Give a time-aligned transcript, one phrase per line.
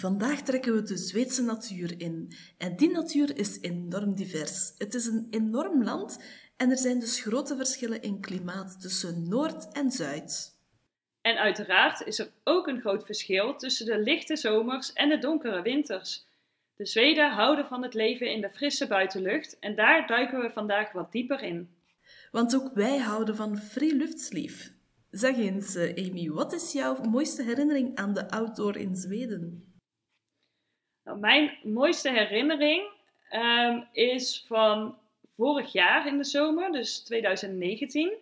[0.00, 2.32] Vandaag trekken we de Zweedse natuur in.
[2.58, 4.72] En die natuur is enorm divers.
[4.78, 6.24] Het is een enorm land
[6.56, 10.58] en er zijn dus grote verschillen in klimaat tussen Noord en Zuid.
[11.20, 15.62] En uiteraard is er ook een groot verschil tussen de lichte zomers en de donkere
[15.62, 16.26] winters.
[16.76, 20.92] De Zweden houden van het leven in de frisse buitenlucht en daar duiken we vandaag
[20.92, 21.68] wat dieper in.
[22.30, 24.72] Want ook wij houden van luchtlief.
[25.10, 29.69] Zeg eens, eh, Amy, wat is jouw mooiste herinnering aan de outdoor in Zweden?
[31.10, 32.82] Nou, mijn mooiste herinnering
[33.28, 34.98] ehm, is van
[35.36, 38.12] vorig jaar in de zomer, dus 2019.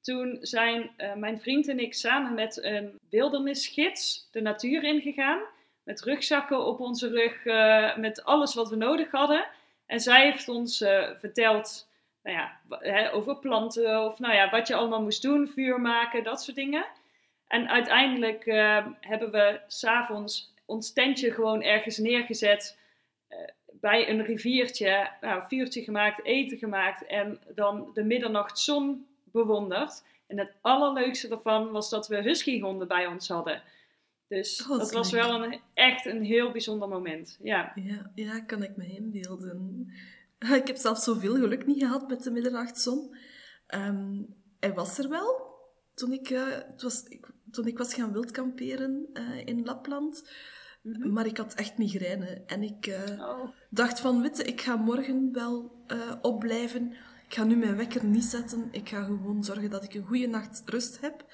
[0.00, 5.40] Toen zijn uh, mijn vriend en ik samen met een wildernisgids de natuur ingegaan.
[5.82, 9.46] Met rugzakken op onze rug, uh, met alles wat we nodig hadden.
[9.86, 11.88] En zij heeft ons uh, verteld
[12.22, 16.24] nou ja, hè, over planten of nou ja, wat je allemaal moest doen, vuur maken,
[16.24, 16.86] dat soort dingen.
[17.46, 18.44] En uiteindelijk
[19.00, 22.78] hebben we s'avonds ons tentje gewoon ergens neergezet
[23.80, 30.04] bij een riviertje, nou, vuurtje gemaakt, eten gemaakt en dan de middernachtzon bewonderd.
[30.26, 33.62] En het allerleukste daarvan was dat we huskyhonden bij ons hadden.
[34.28, 37.38] Dus oh, dat was wel een, echt een heel bijzonder moment.
[37.42, 37.72] Ja.
[37.74, 39.86] Ja, ja, kan ik me inbeelden.
[40.60, 43.16] Ik heb zelf zoveel geluk niet gehad met de middernachtzon.
[43.74, 45.48] Um, hij was er wel
[45.94, 50.30] toen ik, uh, het was, ik, toen ik was gaan wildkamperen uh, in Lapland.
[50.82, 51.12] Mhm.
[51.12, 52.42] Maar ik had echt migraine.
[52.46, 53.48] En ik uh, oh.
[53.70, 56.92] dacht van, witte, ik ga morgen wel uh, opblijven.
[57.26, 58.68] Ik ga nu mijn wekker niet zetten.
[58.70, 61.24] Ik ga gewoon zorgen dat ik een goede nacht rust heb.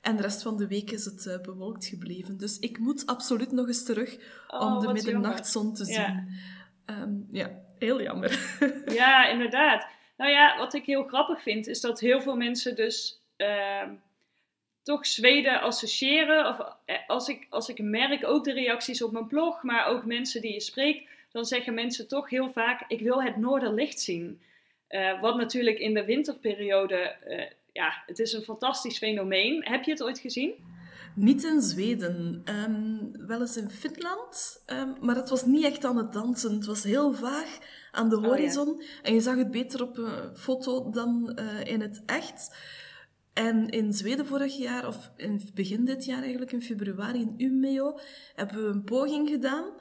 [0.00, 2.38] En de rest van de week is het uh, bewolkt gebleven.
[2.38, 4.18] Dus ik moet absoluut nog eens terug
[4.48, 5.94] oh, om de middernachtzon te zien.
[5.94, 6.26] Ja.
[6.86, 8.58] Um, ja, heel jammer.
[9.00, 9.86] ja, inderdaad.
[10.16, 13.20] Nou ja, wat ik heel grappig vind, is dat heel veel mensen dus...
[14.82, 16.46] Toch Zweden associëren.
[16.46, 20.04] Of eh, als ik, als ik merk, ook de reacties op mijn blog, maar ook
[20.04, 24.40] mensen die je spreekt, dan zeggen mensen toch heel vaak: Ik wil het noorderlicht zien.
[24.90, 29.64] Uh, wat natuurlijk in de winterperiode, uh, ja, het is een fantastisch fenomeen.
[29.64, 30.54] Heb je het ooit gezien?
[31.14, 35.96] Niet in Zweden, um, wel eens in Finland, um, maar het was niet echt aan
[35.96, 36.54] het dansen.
[36.54, 37.58] Het was heel vaag
[37.90, 38.86] aan de horizon oh, ja.
[39.02, 42.56] en je zag het beter op een foto dan uh, in het echt.
[43.32, 47.98] En in Zweden vorig jaar, of in begin dit jaar eigenlijk, in februari in Umeå,
[48.34, 49.72] hebben we een poging gedaan.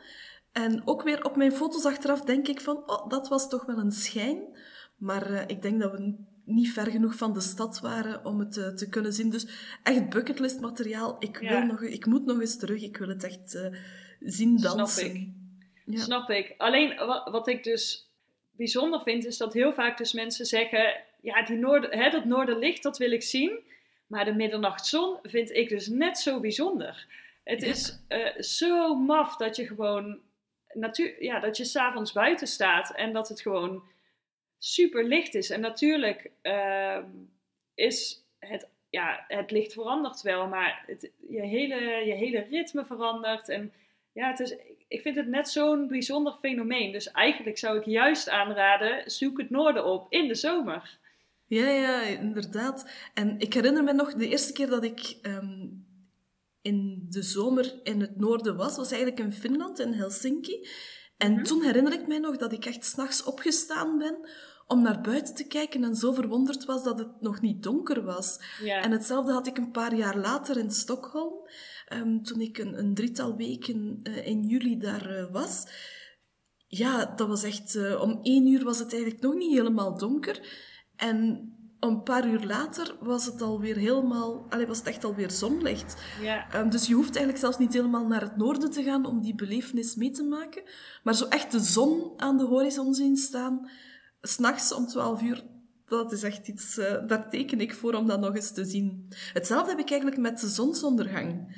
[0.51, 3.78] En ook weer op mijn foto's achteraf denk ik van, oh, dat was toch wel
[3.78, 4.57] een schijn.
[4.97, 8.57] Maar uh, ik denk dat we niet ver genoeg van de stad waren om het
[8.57, 9.29] uh, te kunnen zien.
[9.29, 9.47] Dus
[9.84, 11.16] echt bucketlist materiaal.
[11.19, 11.63] Ik, wil ja.
[11.63, 12.81] nog, ik moet nog eens terug.
[12.81, 13.75] Ik wil het echt uh,
[14.19, 15.06] zien dansen.
[15.06, 15.29] Snap ik.
[15.85, 16.01] Ja.
[16.01, 16.53] Snap ik.
[16.57, 18.11] Alleen wat, wat ik dus
[18.51, 22.84] bijzonder vind, is dat heel vaak dus mensen zeggen ja, die noorden, hè, dat noorderlicht,
[22.84, 23.59] dat wil ik zien.
[24.08, 27.08] Maar de middernachtzon vind ik dus net zo bijzonder.
[27.44, 30.20] Het is uh, zo maf dat je gewoon
[30.74, 33.84] natuur, ja, dat je s'avonds buiten staat en dat het gewoon
[34.58, 35.50] super licht is.
[35.50, 36.98] En natuurlijk uh,
[37.76, 43.50] is het, ja, het licht verandert wel, maar het, je, hele, je hele ritme verandert.
[43.50, 43.74] En
[44.12, 44.56] ja, het is,
[44.88, 46.92] ik vind het net zo'n bijzonder fenomeen.
[46.92, 51.00] Dus eigenlijk zou ik juist aanraden, zoek het noorden op in de zomer.
[51.51, 52.89] Ja, ja, inderdaad.
[53.13, 55.85] En ik herinner me nog, de eerste keer dat ik um,
[56.62, 60.67] in de zomer in het noorden was, was eigenlijk in Finland, in Helsinki.
[61.17, 61.44] En mm-hmm.
[61.44, 64.29] toen herinner ik mij nog dat ik echt s'nachts opgestaan ben
[64.67, 68.40] om naar buiten te kijken en zo verwonderd was dat het nog niet donker was.
[68.63, 68.81] Ja.
[68.81, 71.34] En hetzelfde had ik een paar jaar later in Stockholm,
[71.93, 75.67] um, toen ik een, een, drietal weken uh, in juli daar uh, was.
[76.67, 80.70] Ja, dat was echt, uh, om één uur was het eigenlijk nog niet helemaal donker.
[81.02, 86.02] En een paar uur later was het alweer helemaal, allee, was het echt alweer zonlicht.
[86.22, 86.56] Ja.
[86.56, 89.36] Um, dus je hoeft eigenlijk zelfs niet helemaal naar het noorden te gaan om die
[89.36, 90.64] belevenis mee te maken.
[91.03, 93.70] Maar zo echt de zon aan de horizon zien staan,
[94.22, 95.44] s'nachts om 12 uur,
[95.86, 99.08] dat is echt iets, uh, daar teken ik voor om dat nog eens te zien.
[99.34, 101.56] Hetzelfde heb ik eigenlijk met de zonsondergang.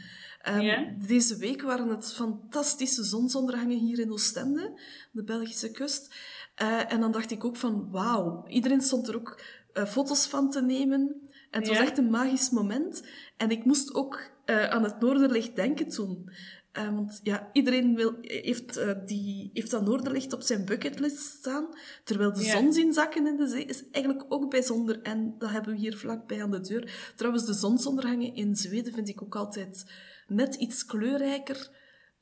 [0.49, 0.95] Um, ja?
[1.07, 4.79] Deze week waren het fantastische zonsondergangen hier in Oostende,
[5.11, 6.15] de Belgische kust.
[6.61, 8.45] Uh, en dan dacht ik ook van, wauw.
[8.47, 9.41] Iedereen stond er ook
[9.73, 11.21] uh, foto's van te nemen.
[11.51, 11.73] En het ja.
[11.73, 13.03] was echt een magisch moment.
[13.37, 16.29] En ik moest ook uh, aan het Noorderlicht denken toen.
[16.73, 21.67] Want ja, iedereen wil, heeft, die, heeft dat Noorderlicht op zijn bucketlist staan.
[22.03, 25.01] Terwijl de zon zien zakken in de zee is eigenlijk ook bijzonder.
[25.01, 27.11] En dat hebben we hier vlakbij aan de deur.
[27.15, 29.85] Trouwens, de zonsondergangen in Zweden vind ik ook altijd
[30.27, 31.69] net iets kleurrijker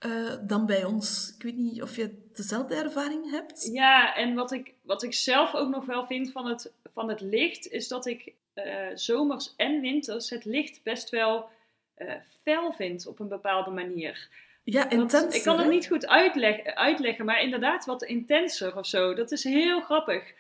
[0.06, 1.34] uh, dan bij ons.
[1.36, 3.70] Ik weet niet of je dezelfde ervaring hebt.
[3.72, 7.22] Ja, en wat ik, wat ik zelf ook nog wel vind van het, van het
[7.22, 11.50] licht, is dat ik uh, zomers en winters het licht best wel
[11.98, 12.14] uh,
[12.44, 14.30] fel vind op een bepaalde manier.
[14.64, 15.36] Ja, intens.
[15.36, 19.14] Ik kan het niet goed uitleg, uitleggen, maar inderdaad wat intenser of zo.
[19.14, 20.34] Dat is heel grappig.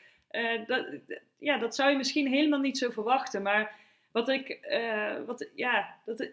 [0.67, 0.85] dat,
[1.37, 3.75] ja, dat zou je misschien helemaal niet zo verwachten, maar
[4.11, 4.59] wat ik,
[5.25, 6.27] wat, ja, dat,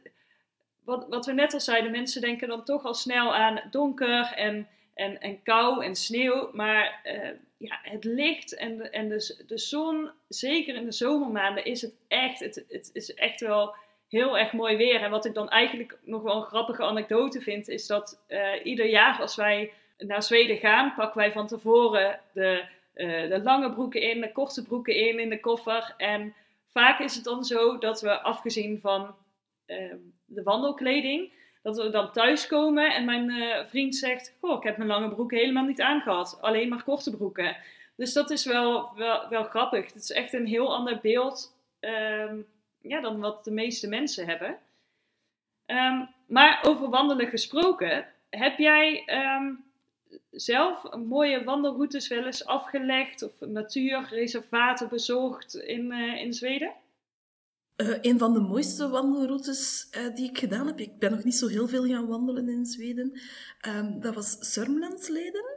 [0.88, 4.68] wat, wat we net al zeiden, mensen denken dan toch al snel aan donker en,
[4.94, 6.50] en, en kou en sneeuw.
[6.52, 11.64] Maar uh, ja, het licht en, de, en de, de zon, zeker in de zomermaanden,
[11.64, 13.74] is het echt, het, het is echt wel
[14.08, 15.02] heel erg mooi weer.
[15.02, 18.86] En wat ik dan eigenlijk nog wel een grappige anekdote vind, is dat uh, ieder
[18.86, 22.64] jaar als wij naar Zweden gaan, pakken wij van tevoren de,
[22.94, 25.94] uh, de lange broeken in, de korte broeken in in de koffer.
[25.96, 26.34] En
[26.66, 29.14] vaak is het dan zo dat we, afgezien van
[30.24, 31.32] de wandelkleding.
[31.62, 35.30] Dat we dan thuiskomen en mijn uh, vriend zegt: Goh, ik heb mijn lange broek
[35.30, 37.56] helemaal niet aangehad, alleen maar korte broeken.
[37.96, 38.94] Dus dat is wel,
[39.28, 39.86] wel, grappig.
[39.86, 42.46] Het is echt een heel ander beeld um,
[42.80, 44.58] ja, dan wat de meeste mensen hebben.
[45.66, 49.04] Um, maar over wandelen gesproken, heb jij
[50.30, 56.72] zelf mooie wandelroutes wel eens afgelegd of natuurreservaten bezocht in, uh, in Zweden?
[57.82, 61.34] Uh, een van de mooiste wandelroutes uh, die ik gedaan heb, ik ben nog niet
[61.34, 63.20] zo heel veel gaan wandelen in Zweden,
[63.68, 65.56] um, dat was Sörmlandsleden.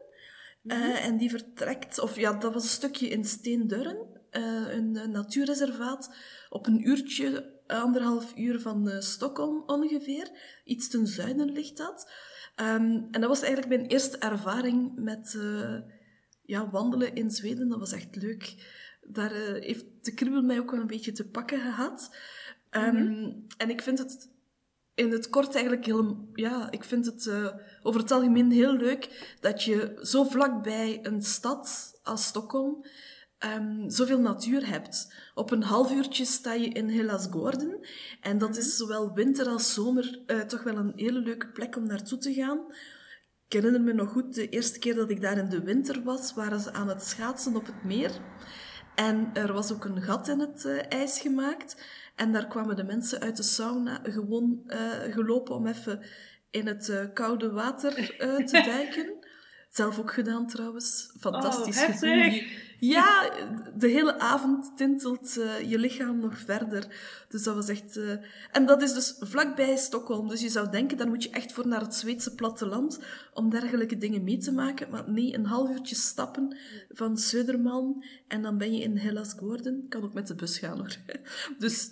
[0.63, 0.91] Uh, mm -hmm.
[0.91, 6.15] En die vertrekt, of ja, dat was een stukje in Steendurren, een natuurreservaat,
[6.49, 10.31] op een uurtje, anderhalf uur van Stockholm ongeveer.
[10.63, 12.11] Iets ten zuiden ligt dat.
[12.55, 15.37] Um, en dat was eigenlijk mijn eerste ervaring met
[16.45, 17.67] ja, wandelen in Zweden.
[17.67, 18.55] Dat was echt leuk
[19.13, 22.15] daar uh, heeft de kribbel mij ook wel een beetje te pakken gehad.
[22.71, 23.45] Um, mm -hmm.
[23.57, 24.29] En ik vind het
[24.95, 26.29] in het kort eigenlijk heel...
[26.33, 27.47] Ja, ik vind het uh,
[27.83, 32.85] over het algemeen heel leuk dat je zo vlakbij een stad als Stockholm
[33.45, 35.13] um, zoveel natuur hebt.
[35.33, 37.87] Op een half uurtje sta je in Hellasgården.
[38.21, 41.87] En dat is zowel winter als zomer uh, toch wel een hele leuke plek om
[41.87, 42.59] naartoe te gaan.
[43.45, 46.33] Ik herinner me nog goed, de eerste keer dat ik daar in de winter was,
[46.33, 48.11] waren ze aan het schaatsen op het meer.
[49.07, 51.83] En er was ook een gat in het uh, ijs gemaakt.
[52.15, 54.77] En daar kwamen de mensen uit de sauna gewoon uh,
[55.13, 56.01] gelopen om even
[56.49, 57.93] in het uh, koude water
[58.45, 59.27] te duiken.
[59.69, 61.15] Zelf ook gedaan trouwens.
[61.19, 62.41] Fantastisch oh, gevoel.
[62.83, 63.29] Ja,
[63.75, 66.87] de hele avond tintelt uh, je lichaam nog verder.
[67.29, 67.97] Dus dat was echt...
[67.97, 68.13] Uh...
[68.51, 70.27] En dat is dus vlakbij Stockholm.
[70.27, 73.97] Dus je zou denken, daar moet je echt voor naar het Zweedse platteland om dergelijke
[73.97, 74.89] dingen mee te maken.
[74.89, 76.57] Maar nee, een half uurtje stappen
[76.89, 79.85] van Södermalm en dan ben je in Hellas Gordon.
[79.89, 80.95] Kan ook met de bus gaan hoor.
[81.57, 81.89] Dus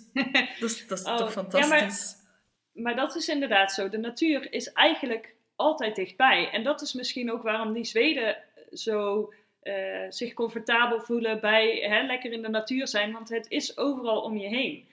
[0.60, 1.70] dat is, dat is oh, toch fantastisch.
[1.70, 2.26] Ja,
[2.72, 3.88] maar, maar dat is inderdaad zo.
[3.88, 6.50] De natuur is eigenlijk altijd dichtbij.
[6.52, 8.36] En dat is misschien ook waarom die Zweden
[8.72, 9.28] zo
[9.62, 14.20] uh, zich comfortabel voelen bij hè, lekker in de natuur zijn, want het is overal
[14.20, 14.88] om je heen.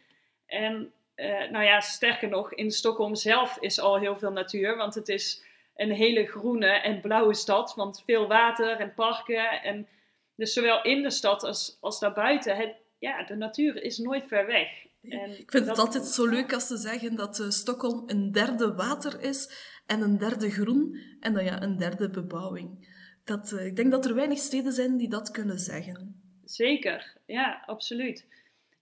[0.45, 4.95] En uh, nou ja, sterker nog, in Stockholm zelf is al heel veel natuur, want
[4.95, 5.43] het is
[5.75, 9.61] een hele groene en blauwe stad, want veel water en parken.
[9.61, 9.87] En
[10.35, 14.45] dus zowel in de stad als, als daarbuiten, het, ja, de natuur is nooit ver
[14.45, 14.85] weg.
[15.01, 18.73] En ik vind het altijd zo leuk als ze zeggen dat uh, Stockholm een derde
[18.73, 19.51] water is
[19.85, 22.95] en een derde groen en dan ja, een derde bebouwing.
[23.27, 26.21] Dat, uh, ik denk dat er weinig steden zijn die dat kunnen zeggen.
[26.45, 28.25] Zeker, ja, absoluut.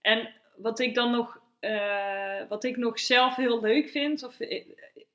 [0.00, 4.36] En wat ik dan nog, uh, wat ik nog zelf heel leuk vind, of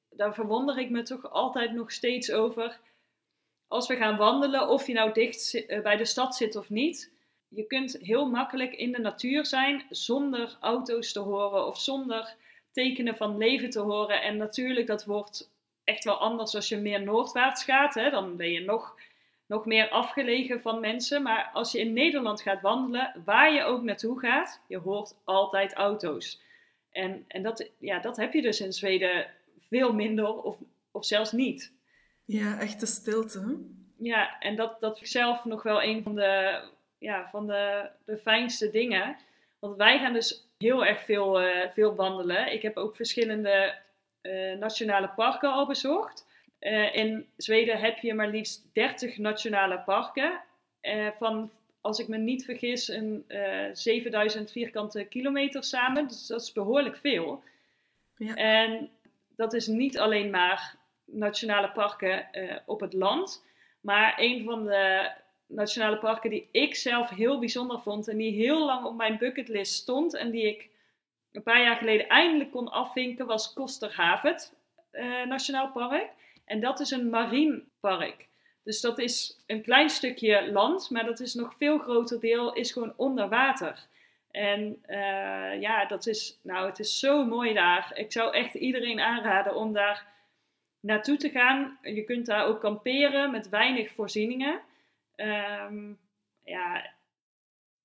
[0.10, 2.80] daar verwonder ik me toch altijd nog steeds over.
[3.68, 7.12] Als we gaan wandelen, of je nou dicht bij de stad zit of niet,
[7.48, 12.36] je kunt heel makkelijk in de natuur zijn zonder auto's te horen of zonder
[12.72, 14.22] tekenen van leven te horen.
[14.22, 15.52] En natuurlijk, dat wordt
[15.84, 17.94] echt wel anders als je meer noordwaarts gaat.
[17.94, 18.10] Hè?
[18.10, 18.96] Dan ben je nog,
[19.52, 21.22] nog meer afgelegen van mensen.
[21.22, 25.74] Maar als je in Nederland gaat wandelen, waar je ook naartoe gaat, je hoort altijd
[25.74, 26.42] auto's.
[26.92, 29.28] En, en dat, ja, dat heb je dus in Zweden
[29.60, 30.58] veel minder of,
[30.92, 31.74] of zelfs niet.
[32.26, 33.58] Ja, echte stilte.
[33.98, 36.62] Ja, en dat, dat vind ik zelf nog wel een van de
[36.98, 39.18] ja, van de, de fijnste dingen.
[39.60, 42.54] Want wij gaan dus heel erg veel, uh, veel wandelen.
[42.54, 43.76] Ik heb ook verschillende
[44.22, 46.26] uh, nationale parken al bezocht.
[46.62, 50.42] Uh, in Zweden heb je maar liefst 30 nationale parken.
[51.18, 51.52] van,
[51.82, 53.26] als ik me niet vergis, een
[53.74, 56.08] 7000 vierkante kilometer samen.
[56.08, 57.44] Dus dat is behoorlijk veel.
[58.18, 58.36] Ja.
[58.36, 58.90] En
[59.36, 60.76] dat is niet alleen maar
[61.06, 62.28] nationale parken
[62.66, 63.46] op het land.
[63.82, 65.12] Maar een van de
[65.48, 69.74] nationale parken die ik zelf heel bijzonder vond en die heel lang op mijn bucketlist
[69.74, 70.70] stond en die ik
[71.32, 74.54] een paar jaar geleden eindelijk kon afvinken, was Kosterhavet
[75.28, 76.10] Nationaal Park.
[76.52, 78.28] En dat is een marien park.
[78.64, 82.72] Dus dat is een klein stukje land, maar dat is nog veel groter deel is
[82.72, 83.88] gewoon onder water.
[84.32, 87.92] En uh, ja, dat is, nou, het is zo mooi daar.
[87.94, 90.08] Ik zou echt iedereen aanraden om daar
[90.80, 91.78] naartoe te gaan.
[91.82, 94.60] Je kunt daar ook kamperen met weinig voorzieningen.
[95.16, 96.00] Um,
[96.44, 96.92] ja,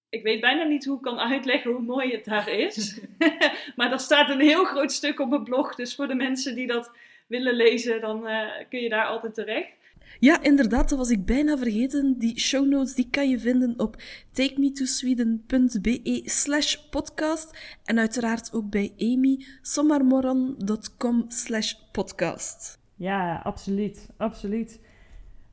[0.09, 3.01] ik weet bijna niet hoe ik kan uitleggen hoe mooi het daar is.
[3.77, 5.75] maar er staat een heel groot stuk op mijn blog.
[5.75, 6.93] Dus voor de mensen die dat
[7.27, 9.75] willen lezen, dan uh, kun je daar altijd terecht.
[10.19, 12.19] Ja, inderdaad, dat was ik bijna vergeten.
[12.19, 13.97] Die show notes die kan je vinden op
[14.33, 17.79] takemetosweden.be slash podcast.
[17.85, 22.79] En uiteraard ook bij Amy, sommarmoran.com slash podcast.
[22.97, 24.81] Ja, absoluut, absoluut.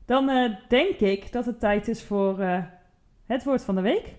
[0.06, 2.64] Dan uh, denk ik dat het tijd is voor uh,
[3.26, 4.14] het woord van de week.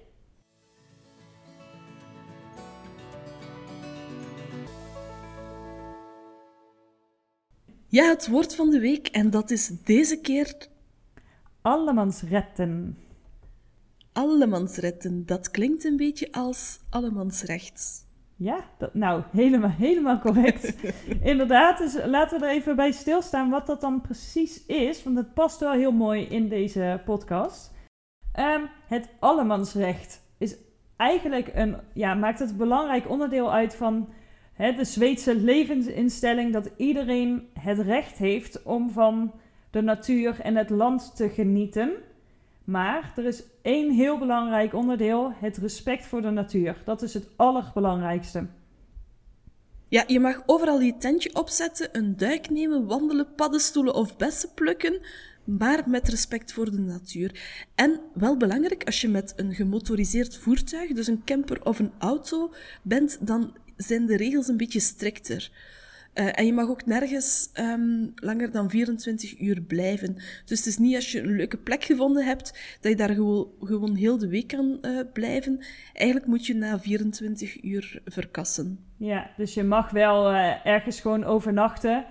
[7.96, 10.56] Ja, het woord van de week en dat is deze keer...
[11.62, 12.98] Allemansretten.
[14.14, 18.04] Allemansretten, dat klinkt een beetje als allemansrechts.
[18.36, 20.74] Ja, dat, nou, helemaal, helemaal correct.
[21.32, 25.34] Inderdaad, dus laten we er even bij stilstaan wat dat dan precies is, want het
[25.34, 27.72] past wel heel mooi in deze podcast.
[28.40, 30.56] Um, het allemansrecht is
[30.98, 34.10] eigenlijk een, ja, maakt het een belangrijk onderdeel uit van
[34.58, 39.34] de Zweedse levensinstelling dat iedereen het recht heeft om van
[39.72, 41.92] de natuur en het land te genieten.
[42.64, 46.82] Maar er is één heel belangrijk onderdeel: het respect voor de natuur.
[46.86, 48.48] Dat is het allerbelangrijkste.
[49.88, 55.00] Ja, je mag overal je tentje opzetten, een duik nemen, wandelen, paddenstoelen of bessen plukken,
[55.44, 57.40] maar met respect voor de natuur.
[57.76, 62.54] En wel belangrijk, als je met een gemotoriseerd voertuig, dus een camper of een auto,
[62.82, 65.52] bent, dan zijn de regels een beetje strikter.
[66.16, 70.16] Uh, en je mag ook nergens um, langer dan 24 uur blijven.
[70.46, 73.48] Dus het is niet als je een leuke plek gevonden hebt, dat je daar gewoon,
[73.60, 75.60] gewoon heel de week kan uh, blijven.
[75.94, 78.80] Eigenlijk moet je na 24 uur verkassen.
[78.98, 82.06] Ja, dus je mag wel uh, ergens gewoon overnachten,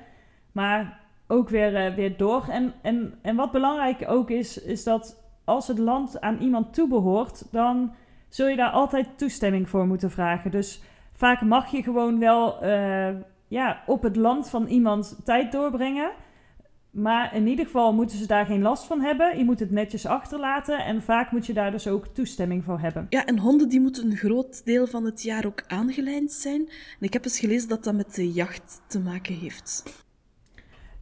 [0.52, 2.48] maar ook weer, weer door.
[2.48, 7.44] En, en, en wat belangrijk ook is, is dat als het land aan iemand toebehoort,
[7.50, 7.94] dan
[8.28, 10.50] zul je daar altijd toestemming voor moeten vragen.
[10.50, 10.82] Dus
[11.16, 12.64] vaak mag je gewoon wel
[13.48, 16.10] ja, op het land van iemand tijd doorbrengen.
[16.90, 19.38] Maar in ieder geval moeten ze daar geen last van hebben.
[19.38, 23.06] Je moet het netjes achterlaten en vaak moet je daar dus ook toestemming voor hebben.
[23.08, 26.60] Ja, en honden die moeten een groot deel van het jaar ook aangelijnd zijn.
[26.68, 30.02] En ik heb eens gelezen dat dat met de jacht te maken heeft.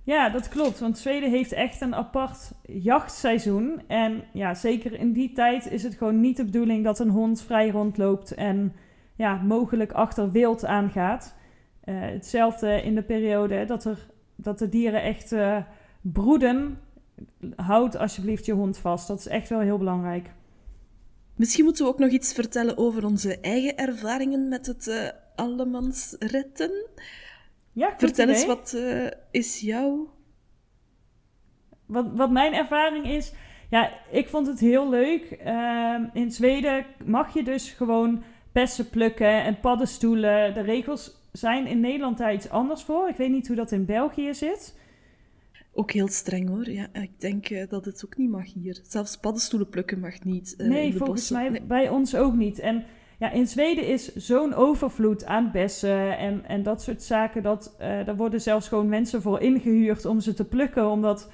[0.05, 0.81] Ja, dat klopt.
[0.81, 3.83] Want Zweden heeft echt een apart jachtseizoen.
[3.87, 7.43] En ja, zeker in die tijd is het gewoon niet de bedoeling dat een hond
[7.43, 8.75] vrij rondloopt en
[9.15, 11.35] ja, mogelijk achter wild aangaat.
[11.85, 15.57] Uh, hetzelfde in de periode dat, er, dat de dieren echt uh,
[16.01, 16.79] broeden.
[17.57, 19.09] Houd alsjeblieft je hond vast.
[19.09, 20.31] Dat is echt wel heel belangrijk.
[21.37, 26.87] Misschien moeten we ook nog iets vertellen over onze eigen ervaringen met het uh, allemansretten.
[27.73, 28.77] Ja, Vertel eens, wat
[29.31, 30.11] is jouw...
[31.87, 33.33] Wat, wat mijn ervaring is...
[33.73, 35.31] Ja, ik vond het heel leuk.
[35.31, 38.23] Ehm, in Zweden mag je dus gewoon
[38.53, 40.55] bessen plukken en paddenstoelen.
[40.55, 43.09] De regels zijn in Nederland daar iets anders voor.
[43.09, 44.81] Ik weet niet hoe dat in België zit.
[45.75, 46.71] Ook heel streng hoor.
[46.71, 48.81] Ja, ik denk uh, dat het ook niet mag hier.
[48.83, 50.55] Zelfs paddenstoelen plukken mag niet.
[50.59, 52.59] Uh, nee, volgens mij bij ons ook niet.
[52.59, 52.85] En
[53.19, 57.43] ja, in Zweden is zo'n overvloed aan bessen en, en dat soort zaken.
[57.43, 60.91] Dat, uh, daar worden zelfs gewoon mensen voor ingehuurd om ze te plukken.
[60.91, 61.31] Omdat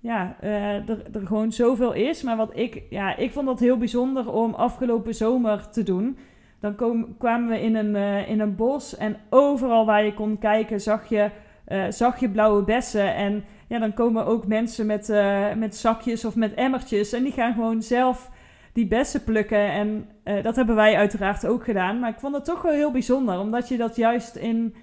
[0.00, 2.22] ja, er, er gewoon zoveel is.
[2.22, 6.18] Maar wat ik, ja, ik vond dat heel bijzonder om afgelopen zomer te doen.
[6.60, 6.74] Dan
[7.18, 11.08] kwamen we in een, uh, in een bos en overal waar je kon kijken zag
[11.08, 11.30] je,
[11.68, 13.14] uh, zag je blauwe bessen.
[13.14, 17.32] En ja, dan komen ook mensen met, uh, met zakjes of met emmertjes en die
[17.32, 18.30] gaan gewoon zelf
[18.72, 19.72] die bessen plukken.
[19.72, 20.08] En
[20.42, 21.98] dat hebben wij uiteraard ook gedaan.
[21.98, 24.74] Maar ik vond het toch wel heel bijzonder, omdat je dat juist in,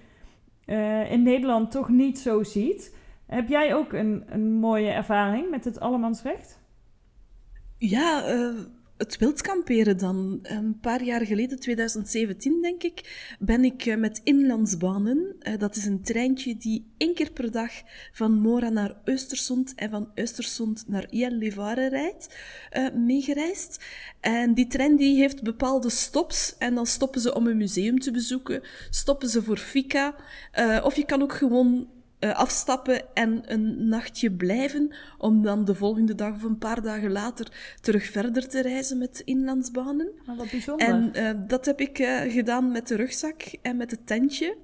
[1.09, 2.95] in Nederland toch niet zo ziet.
[3.25, 6.59] Heb jij ook een, een mooie ervaring met het allemansrecht?
[7.77, 8.23] Ja,
[8.97, 10.39] het wildkamperen dan.
[10.41, 15.85] Een paar jaar geleden, 2017 denk ik, ben ik eh, met Inlandsbanen, eh, dat is
[15.85, 17.71] een treintje die één keer per dag
[18.11, 22.35] van Mora naar Östersund en van Östersund naar Gällivare rijdt,
[22.73, 23.83] uh, meegereisd.
[24.19, 28.11] En die trein die heeft bepaalde stops en dan stoppen ze om een museum te
[28.11, 30.15] bezoeken, stoppen ze voor fika,
[30.83, 31.87] of je kan ook gewoon
[32.25, 37.11] uh, afstappen en een nachtje blijven, om dan de volgende dag of een paar dagen
[37.11, 37.51] later
[37.81, 40.11] terug verder te reizen met inlandsbanen.
[40.25, 40.87] Maar wat bijzonder.
[40.87, 44.57] En uh, dat heb ik uh, gedaan met de rugzak en met het tentje.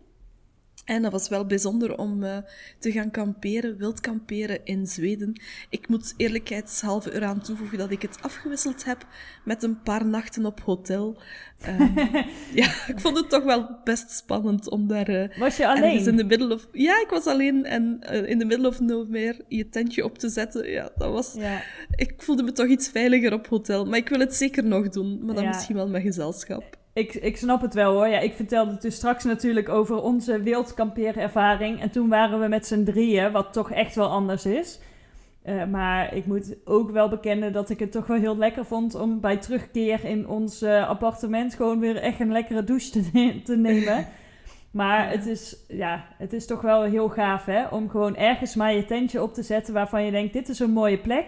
[0.86, 2.38] En dat was wel bijzonder om uh,
[2.80, 5.42] te gaan kamperen, wild kamperen in Zweden.
[5.70, 9.06] Ik moet eerlijkheidshalve eraan toevoegen dat ik het afgewisseld heb
[9.44, 11.22] met een paar nachten op hotel.
[11.68, 11.94] Um,
[12.62, 15.10] ja, ik vond het toch wel best spannend om daar...
[15.10, 16.08] Uh, was je alleen?
[16.08, 19.46] In the middle of, ja, ik was alleen en uh, in the middle of nowhere
[19.48, 20.70] je tentje op te zetten.
[20.70, 21.34] Ja, dat was...
[21.38, 21.62] Ja.
[21.96, 23.86] Ik voelde me toch iets veiliger op hotel.
[23.86, 25.50] Maar ik wil het zeker nog doen, maar dan ja.
[25.50, 26.80] misschien wel met gezelschap.
[26.94, 28.08] Ik, ik snap het wel hoor.
[28.08, 31.82] Ja, ik vertelde het dus straks natuurlijk over onze wildkampeerervaring.
[31.82, 34.80] En toen waren we met z'n drieën, wat toch echt wel anders is.
[35.46, 38.96] Uh, maar ik moet ook wel bekennen dat ik het toch wel heel lekker vond
[38.96, 43.42] om bij terugkeer in ons uh, appartement gewoon weer echt een lekkere douche te, ne
[43.42, 44.08] te nemen.
[44.72, 48.74] Maar het is, ja, het is toch wel heel gaaf hè, om gewoon ergens maar
[48.74, 51.26] je tentje op te zetten waarvan je denkt, dit is een mooie plek.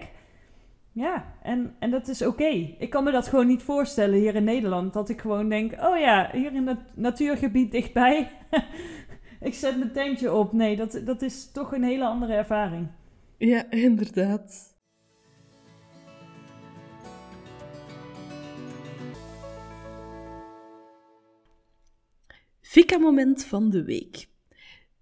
[0.94, 2.76] Ja, en, en dat is oké.
[2.80, 4.94] Ik kan me dat gewoon niet voorstellen hier in Nederland.
[4.94, 8.32] Dat ik gewoon denk, oh ja, hier in het natuurgebied dichtbij.
[9.42, 10.54] ik zet mijn tentje op.
[10.54, 12.88] Nee, dat, dat is toch een hele andere ervaring.
[13.38, 14.72] Ja, inderdaad.
[22.62, 24.28] Fika-moment van de week.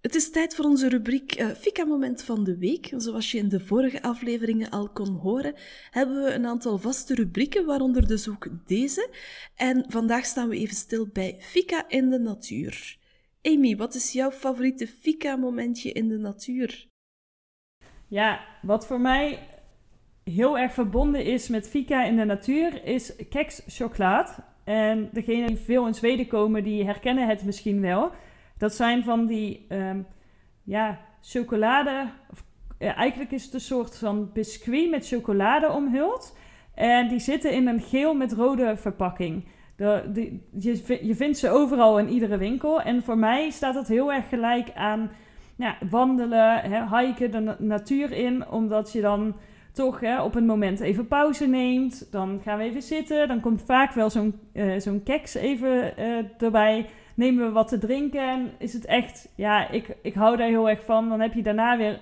[0.02, 2.92] Het is tijd voor onze rubriek uh, Fika-moment van de week.
[2.96, 5.54] Zoals je in de vorige afleveringen al kon horen,
[5.90, 9.10] hebben we een aantal vaste rubrieken, waaronder dus ook deze.
[9.56, 12.98] En vandaag staan we even stil bij Fika in de natuur.
[13.42, 16.86] Amy, wat is jouw favoriete Fika-momentje in de natuur?
[18.08, 19.38] Ja, wat voor mij
[20.24, 24.32] heel erg verbonden is met Fika in de natuur, is keks chocolade.
[24.64, 28.12] En degenen die veel in Zweden komen, die herkennen het misschien wel.
[28.62, 30.06] Dat zijn van die, um,
[30.62, 32.06] ja, chocolade.
[32.30, 32.44] Of,
[32.78, 36.36] ja, eigenlijk is het een soort van biscuit met chocolade omhuld.
[36.74, 39.44] En die zitten in een geel met rode verpakking.
[39.76, 42.80] Je, vindt ze overal in iedere winkel.
[42.80, 45.10] En voor mij staat dat heel erg gelijk aan
[45.90, 48.48] wandelen, hè, hiken, de natuur in.
[48.48, 49.36] Omdat je dan
[49.72, 52.12] toch hè, op een moment even pauze neemt.
[52.12, 53.28] Dan gaan we even zitten.
[53.28, 54.40] Dan komt vaak wel zo'n
[54.78, 56.86] zo'n keks even uh, erbij
[57.22, 60.68] nemen we wat te drinken en is het echt, ja, ik, ik hou daar heel
[60.68, 61.08] erg van.
[61.08, 62.00] Dan heb je daarna weer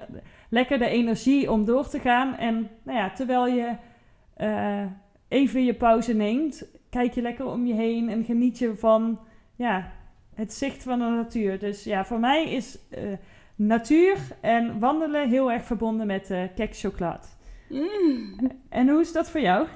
[0.49, 2.37] lekker de energie om door te gaan.
[2.37, 3.77] En nou ja, terwijl je
[4.39, 4.85] uh,
[5.29, 9.19] even je pauze neemt, kijk je lekker om je heen en geniet je van
[9.57, 9.93] ja,
[10.35, 11.59] het zicht van de natuur.
[11.59, 12.99] Dus ja, voor mij is uh,
[13.57, 17.27] natuur en wandelen heel erg verbonden met uh, chocolade.
[17.69, 18.37] Mm.
[18.69, 19.67] En hoe is dat voor jou?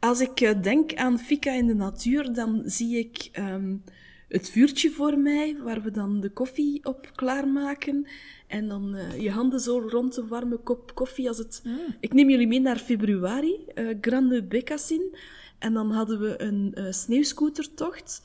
[0.00, 3.84] Als ik uh, denk aan fika in de natuur, dan zie ik um,
[4.28, 8.06] het vuurtje voor mij, waar we dan de koffie op klaarmaken.
[8.46, 11.28] En dan uh, je handen zo rond een warme kop koffie.
[11.28, 11.60] Als het...
[11.64, 11.78] Mm.
[12.00, 15.16] Ik neem jullie mee naar februari, uh, Grande Becassin.
[15.58, 18.22] En dan hadden we een sneeuwscootertocht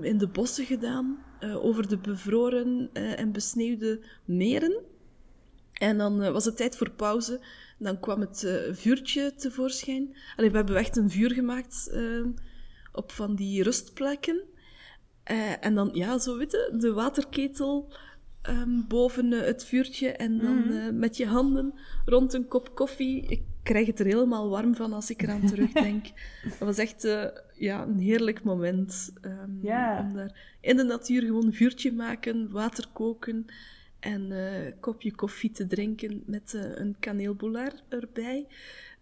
[0.00, 1.18] in de bossen gedaan,
[1.62, 4.82] over de bevroren en besneeuwde meren.
[5.78, 7.40] En dan was het tijd voor pauze.
[7.78, 10.16] Dan kwam het uh, vuurtje tevoorschijn.
[10.36, 12.26] Allee, we hebben echt een vuur gemaakt uh,
[12.92, 14.42] op van die rustplekken.
[15.60, 17.92] En dan, ja, zo weten, de waterketel
[18.48, 20.08] um, boven het vuurtje.
[20.12, 20.98] En dan mm.
[20.98, 23.26] met je handen rond een kop koffie.
[23.26, 26.04] Ik krijg het er helemaal warm van als ik eraan terugdenk.
[26.58, 27.02] Dat was echt
[27.54, 29.12] ja, een heerlijk moment.
[29.22, 30.00] Um, yeah.
[30.00, 33.46] Om daar in de natuur gewoon een vuurtje maken, water koken
[34.06, 38.46] en een uh, kopje koffie te drinken met uh, een kaneelboulaar erbij.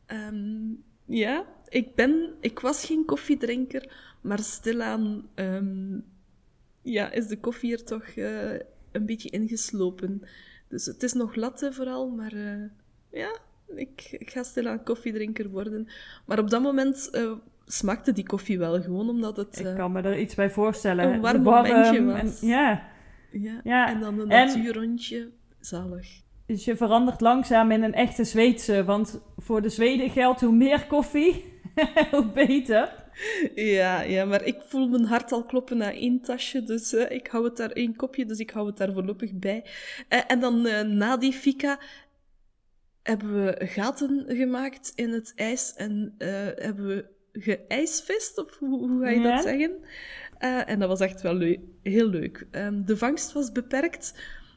[0.06, 6.04] Um, ja, ik, ben, ik was geen koffiedrinker, maar stilaan um,
[6.82, 8.52] ja, is de koffie er toch uh,
[8.92, 10.22] een beetje ingeslopen.
[10.68, 12.34] Dus het is nog latte vooral, maar
[13.10, 13.38] ja,
[13.74, 15.88] ik, ik ga stilaan koffiedrinker worden.
[16.26, 17.10] Maar op dat moment
[17.66, 19.58] smaakte die koffie wel gewoon, omdat het...
[19.58, 21.12] ik kan me er iets bij voorstellen.
[21.12, 22.40] Een warm momentje was.
[22.40, 22.92] En, ja,
[23.42, 23.88] ja, ja.
[23.88, 25.30] en dan een natuurrondje.
[25.60, 26.22] Zalig.
[26.46, 28.84] Dus je verandert langzaam in een echte Zweedse.
[28.84, 31.44] Want voor de Zweden geldt hoe meer koffie,
[32.10, 33.02] hoe beter.
[33.54, 36.62] Ja, ja, maar ik voel mijn hart al kloppen na één tasje.
[36.62, 39.64] Dus uh, ik hou het daar één kopje, dus ik hou het daar voorlopig bij.
[40.08, 41.78] Uh, en dan uh, na die fika
[43.02, 46.14] hebben we gaten gemaakt in het ijs en
[46.56, 49.34] hebben we geijsvist, of hoe, hoe ga je ja.
[49.34, 49.84] dat zeggen?
[50.44, 52.46] Uh, en dat was echt wel leuk, heel leuk.
[52.50, 54.14] Um, de vangst was beperkt,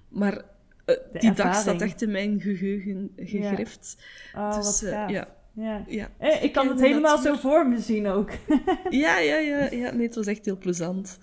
[0.10, 0.42] maar
[0.86, 3.98] uh, die dag zat echt in mijn geheugen gegrift.
[4.34, 4.50] Ja.
[4.50, 5.36] Oh, dus, uh, ja.
[5.54, 5.84] Ja.
[5.88, 6.10] ja.
[6.18, 8.30] Eh, ik kan het helemaal zo voor me zien ook.
[8.90, 9.92] ja, ja, ja, ja.
[9.92, 11.20] Nee, het was echt heel plezant.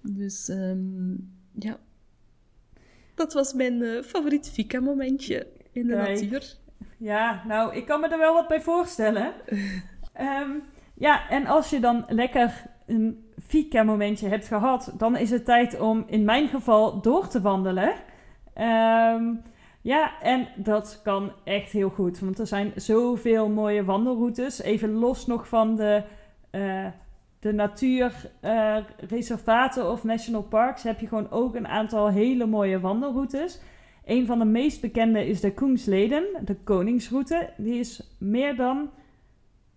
[0.00, 1.78] Dus um, ja.
[3.14, 6.56] dat was mijn favoriet Fika-momentje in de natuur.
[6.96, 9.32] Ja, nou, ik kan me er wel wat bij voorstellen.
[10.12, 10.50] Ehm,
[10.94, 16.04] ja, en als je dan lekker een Fika-momentje hebt gehad, dan is het tijd om
[16.06, 17.92] in mijn geval door te wandelen.
[18.54, 19.24] Ehm,
[19.80, 24.62] ja, en dat kan echt heel goed, want er zijn zoveel mooie wandelroutes.
[24.62, 26.02] Even los nog van de,
[26.52, 26.86] uh,
[27.38, 33.60] de natuurreservaten of national parks heb je gewoon ook een aantal hele mooie wandelroutes.
[34.04, 37.50] Een van de meest bekende is de Koensleden, de Koningsroute.
[37.56, 38.90] Die is meer dan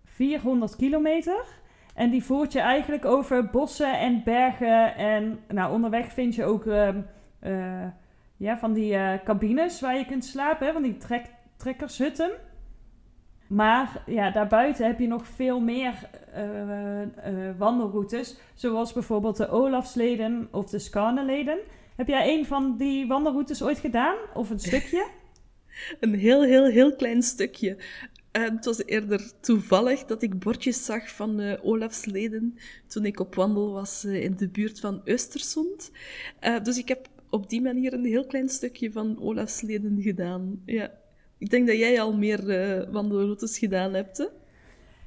[0.04, 1.60] 400 kilometer.
[1.94, 4.96] En die voert je eigenlijk over bossen en bergen.
[4.96, 6.88] En nou, onderweg vind je ook uh,
[7.42, 7.86] uh,
[8.36, 11.24] ja, van die uh, cabines waar je kunt slapen, hè, van die trek
[11.56, 12.30] trekkershutten.
[13.46, 15.94] Maar ja, daarbuiten heb je nog veel meer
[17.58, 18.36] wandelroutes.
[18.54, 21.58] Zoals bijvoorbeeld de Olafsleden of de Skarneleden.
[21.96, 24.16] Heb jij een van die wandelroutes ooit gedaan?
[24.34, 25.06] Of een stukje?
[26.00, 27.76] een heel, heel, heel klein stukje.
[28.32, 33.34] Uh, het was eerder toevallig dat ik bordjes zag van uh, Olafsleden toen ik op
[33.34, 35.90] wandel was uh, in de buurt van Östersund.
[36.62, 40.62] dus ik heb op die manier een heel klein stukje van Olafsleden gedaan.
[40.64, 40.90] Ja.
[41.38, 42.44] Ik denk dat jij al meer
[42.90, 44.26] wandelroutes gedaan hebt, hè?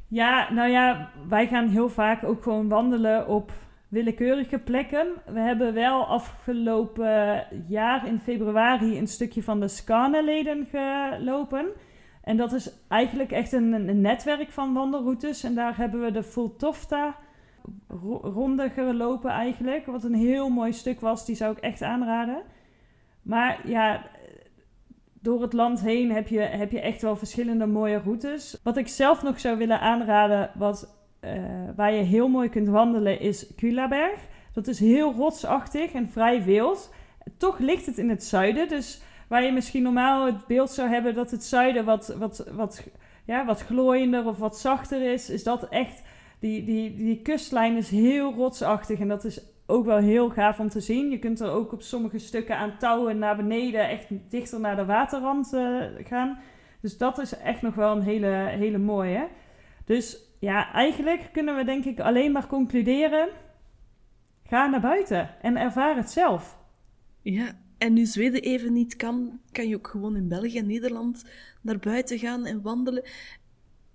[0.07, 3.51] Ja, nou ja, wij gaan heel vaak ook gewoon wandelen op
[3.87, 5.07] willekeurige plekken.
[5.25, 11.65] We hebben wel afgelopen jaar in februari een stukje van de Skarneleden gelopen.
[12.25, 15.43] En dat is eigenlijk echt een, netwerk van wandelroutes.
[15.43, 17.15] En daar hebben we de Fultofta
[18.21, 19.85] ronde gelopen eigenlijk.
[19.85, 21.25] Wat een heel mooi stuk was.
[21.25, 22.41] Die zou ik echt aanraden.
[23.21, 24.05] Maar ja,
[25.13, 28.59] door het land heen heb je, heb je echt wel verschillende mooie routes.
[28.63, 31.31] Wat ik zelf nog zou willen aanraden, wat, uh,
[31.75, 34.19] waar je heel mooi kunt wandelen, is Kulaberg.
[34.53, 36.93] Dat is heel rotsachtig en vrij wild.
[37.37, 41.13] Toch ligt het in het zuiden, dus waar je misschien normaal het beeld zou hebben
[41.13, 42.87] dat het zuiden wat, wat, wat,
[43.25, 46.01] ja, wat glooiender of wat zachter is, is dat echt.
[46.39, 50.69] Die, die, die kustlijn is heel rotsachtig en dat is ook wel heel gaaf om
[50.69, 51.09] te zien.
[51.09, 54.85] Je kunt er ook op sommige stukken aan touwen naar beneden, echt dichter naar de
[54.85, 56.39] waterrand uh, gaan.
[56.81, 59.27] Dus dat is echt nog wel een hele, hele mooie.
[59.85, 63.27] Dus ja, eigenlijk kunnen we denk ik alleen maar concluderen:
[64.47, 66.57] ga naar buiten en ervaar het zelf.
[67.21, 67.45] Ja,
[67.77, 71.23] en nu Zweden even niet kan, kan je ook gewoon in België en Nederland
[71.61, 73.03] naar buiten gaan en wandelen.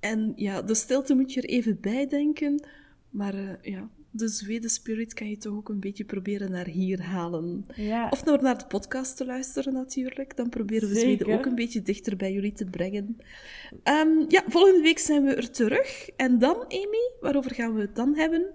[0.01, 2.67] En ja, de stilte moet je er even bij denken.
[3.11, 7.03] Maar uh, ja, de Zweden spirit kan je toch ook een beetje proberen naar hier
[7.03, 7.67] halen.
[7.75, 8.09] Ja.
[8.11, 10.37] Of door naar de podcast te luisteren natuurlijk.
[10.37, 13.17] Dan proberen we Zweden ook een beetje dichter bij jullie te brengen.
[13.85, 16.09] Um, ja, volgende week zijn we er terug.
[16.17, 18.47] En dan, Amy, waarover gaan we het dan hebben?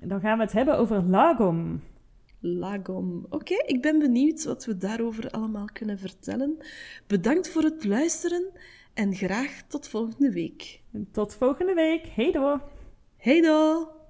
[0.00, 1.80] Dan gaan we het hebben over Lagom.
[2.44, 3.26] Lagom.
[3.28, 6.56] Oké, ik ben benieuwd wat we daarover allemaal kunnen vertellen.
[7.06, 8.50] Bedankt voor het luisteren
[8.94, 10.80] en graag tot volgende week.
[11.12, 12.06] Tot volgende week.
[12.06, 12.62] Hey door.
[13.16, 14.00] Hey.